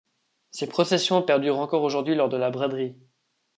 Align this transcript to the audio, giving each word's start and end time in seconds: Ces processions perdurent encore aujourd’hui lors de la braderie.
Ces 0.49 0.65
processions 0.67 1.21
perdurent 1.21 1.59
encore 1.59 1.83
aujourd’hui 1.83 2.15
lors 2.15 2.27
de 2.27 2.35
la 2.35 2.49
braderie. 2.49 2.95